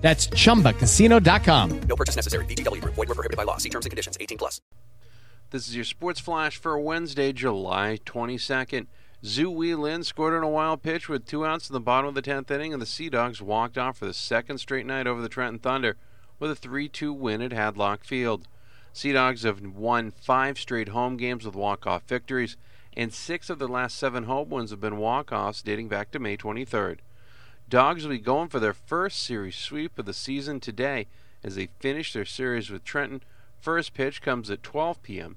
That's 0.00 0.28
chumbacasino.com. 0.28 1.80
No 1.82 1.96
purchase 1.96 2.16
necessary. 2.16 2.44
VGW 2.46 2.80
Group. 2.80 2.94
Void 2.94 3.08
were 3.08 3.14
prohibited 3.14 3.36
by 3.36 3.44
law. 3.44 3.58
See 3.58 3.68
terms 3.68 3.86
and 3.86 3.90
conditions. 3.90 4.16
18 4.20 4.38
plus. 4.38 4.60
This 5.50 5.68
is 5.68 5.74
your 5.74 5.84
sports 5.84 6.20
flash 6.20 6.56
for 6.56 6.78
Wednesday, 6.78 7.32
July 7.32 7.98
22nd. 8.06 8.86
Tzu-Wei 9.22 9.74
Lin 9.74 10.02
scored 10.02 10.32
on 10.32 10.42
a 10.42 10.48
wild 10.48 10.82
pitch 10.82 11.08
with 11.08 11.26
two 11.26 11.44
outs 11.44 11.68
in 11.68 11.74
the 11.74 11.80
bottom 11.80 12.08
of 12.08 12.14
the 12.14 12.22
10th 12.22 12.50
inning, 12.50 12.72
and 12.72 12.80
the 12.80 12.86
Sea 12.86 13.10
Dogs 13.10 13.42
walked 13.42 13.76
off 13.76 13.98
for 13.98 14.06
the 14.06 14.14
second 14.14 14.58
straight 14.58 14.86
night 14.86 15.06
over 15.06 15.20
the 15.20 15.28
Trenton 15.28 15.58
Thunder 15.58 15.96
with 16.38 16.50
a 16.50 16.54
3 16.54 16.88
2 16.88 17.12
win 17.12 17.42
at 17.42 17.50
Hadlock 17.50 18.04
Field. 18.04 18.48
Sea 18.92 19.12
Dogs 19.12 19.42
have 19.42 19.60
won 19.60 20.10
five 20.10 20.58
straight 20.58 20.88
home 20.88 21.16
games 21.16 21.44
with 21.44 21.54
walk 21.54 21.86
off 21.86 22.04
victories, 22.04 22.56
and 22.96 23.12
six 23.12 23.50
of 23.50 23.58
their 23.58 23.68
last 23.68 23.98
seven 23.98 24.24
home 24.24 24.48
wins 24.50 24.70
have 24.70 24.80
been 24.80 24.96
walk 24.96 25.32
offs 25.32 25.62
dating 25.62 25.88
back 25.88 26.10
to 26.12 26.18
May 26.18 26.36
23rd. 26.36 26.98
Dogs 27.70 28.02
will 28.02 28.10
be 28.10 28.18
going 28.18 28.48
for 28.48 28.58
their 28.58 28.74
first 28.74 29.22
series 29.22 29.54
sweep 29.54 29.96
of 29.96 30.04
the 30.04 30.12
season 30.12 30.58
today 30.58 31.06
as 31.44 31.54
they 31.54 31.68
finish 31.78 32.12
their 32.12 32.24
series 32.24 32.68
with 32.68 32.82
Trenton. 32.82 33.22
First 33.60 33.94
pitch 33.94 34.20
comes 34.20 34.50
at 34.50 34.64
12 34.64 35.00
p.m. 35.04 35.36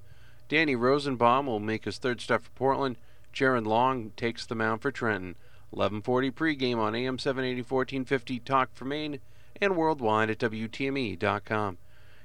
Danny 0.50 0.76
Rosenbaum 0.76 1.46
will 1.46 1.60
make 1.60 1.86
his 1.86 2.00
third 2.00 2.22
start 2.22 2.42
for 2.42 2.50
Portland. 2.56 2.98
Jaron 3.32 3.68
Long 3.68 4.14
takes 4.18 4.48
the 4.48 4.56
mound 4.56 4.82
for 4.82 4.92
Trenton. 4.92 5.36
11:40 5.76 6.32
pregame 6.32 6.80
on 6.80 6.96
AM 6.96 7.20
780 7.20 7.62
1450 7.62 8.40
Talk 8.40 8.70
for 8.74 8.86
Maine 8.86 9.20
and 9.62 9.78
worldwide 9.78 10.32
at 10.32 10.40
WTME.com. 10.40 11.78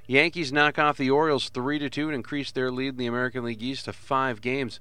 Yankees 0.07 0.51
knock 0.51 0.79
off 0.79 0.97
the 0.97 1.11
Orioles 1.11 1.51
3 1.51 1.87
2 1.87 2.07
and 2.07 2.15
increase 2.15 2.51
their 2.51 2.71
lead 2.71 2.95
in 2.95 2.97
the 2.97 3.07
American 3.07 3.45
League 3.45 3.63
East 3.63 3.85
to 3.85 3.93
five 3.93 4.41
games. 4.41 4.81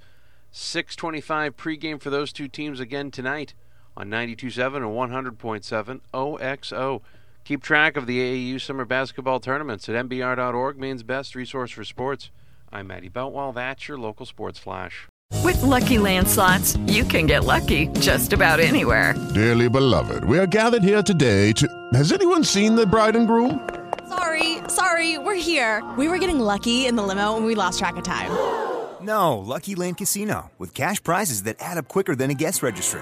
6:25 0.54 1.58
pregame 1.58 2.00
for 2.00 2.10
those 2.10 2.32
two 2.32 2.48
teams 2.48 2.80
again 2.80 3.12
tonight 3.12 3.54
on 3.98 4.10
92.7 4.10 4.78
and 4.78 5.40
100.7 5.40 6.02
OXO. 6.14 7.02
Keep 7.44 7.64
track 7.64 7.98
of 7.98 8.06
the 8.06 8.20
AAU 8.20 8.62
Summer 8.62 8.86
Basketball 8.86 9.40
Tournaments 9.40 9.90
at 9.90 10.08
MBR.org, 10.08 10.78
Maine's 10.78 11.02
best 11.02 11.34
resource 11.34 11.72
for 11.72 11.84
sports. 11.84 12.30
I'm 12.72 12.88
Matty 12.88 13.10
Boutwell. 13.10 13.54
That's 13.54 13.88
your 13.88 13.98
local 13.98 14.26
sports 14.26 14.60
flash. 14.60 15.08
With 15.44 15.62
Lucky 15.64 15.98
Land 15.98 16.28
slots, 16.28 16.78
you 16.86 17.04
can 17.04 17.26
get 17.26 17.44
lucky 17.44 17.88
just 18.00 18.34
about 18.34 18.60
anywhere. 18.60 19.16
Dearly 19.34 19.68
beloved, 19.68 20.26
we 20.26 20.38
are 20.38 20.46
gathered 20.46 20.84
here 20.84 21.02
today 21.02 21.52
to. 21.54 21.68
Has 21.94 22.12
anyone 22.12 22.44
seen 22.44 22.76
the 22.76 22.86
bride 22.86 23.16
and 23.16 23.28
groom? 23.28 23.68
Sorry, 24.10 24.60
sorry, 24.68 25.18
we're 25.18 25.36
here. 25.36 25.84
We 25.98 26.08
were 26.08 26.20
getting 26.20 26.40
lucky 26.40 26.86
in 26.86 26.96
the 26.96 27.04
limo 27.04 27.36
and 27.36 27.46
we 27.46 27.56
lost 27.56 27.80
track 27.80 27.96
of 27.98 28.04
time. 28.04 28.32
No, 29.02 29.38
Lucky 29.38 29.76
Land 29.76 29.98
Casino, 29.98 30.52
with 30.58 30.74
cash 30.74 31.02
prizes 31.02 31.44
that 31.44 31.56
add 31.60 31.78
up 31.78 31.88
quicker 31.88 32.16
than 32.16 32.30
a 32.30 32.34
guest 32.34 32.62
registry 32.62 33.02